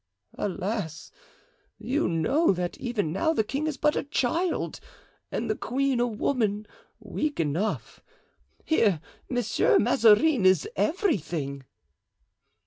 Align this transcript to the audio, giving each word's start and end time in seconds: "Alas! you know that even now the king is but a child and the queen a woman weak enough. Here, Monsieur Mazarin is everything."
"Alas! 0.39 1.11
you 1.77 2.07
know 2.09 2.51
that 2.51 2.75
even 2.79 3.11
now 3.13 3.33
the 3.33 3.43
king 3.43 3.67
is 3.67 3.77
but 3.77 3.95
a 3.95 4.01
child 4.03 4.79
and 5.31 5.47
the 5.47 5.55
queen 5.55 5.99
a 5.99 6.07
woman 6.07 6.65
weak 6.99 7.39
enough. 7.39 8.01
Here, 8.65 8.99
Monsieur 9.29 9.77
Mazarin 9.77 10.43
is 10.43 10.67
everything." 10.75 11.65